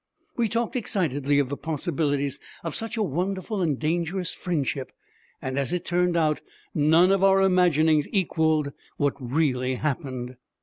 [0.35, 4.91] We talked excitedly of the possibilities of such a wonderful and dangerous friendship.
[5.43, 6.41] And as it turned out,
[6.73, 10.37] none of our imaginings equaled what really happened.